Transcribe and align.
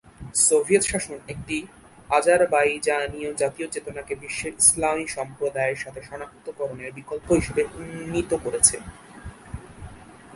Soviet 0.47 0.83
শাসন 0.91 1.17
একটি 1.33 1.57
আজারবাইজানিয় 2.09 3.29
জাতীয় 3.41 3.67
চেতনাকে 3.73 4.13
বিশ্বের 4.15 4.53
ইসলামী 4.61 5.05
সম্প্রদায়ের 5.17 5.81
সাথে 5.83 6.01
সনাক্তকরণের 6.09 6.91
বিকল্প 6.97 7.27
হিসেবে 7.39 7.63
উন্নীত 7.79 8.31
করেছে। 8.43 8.75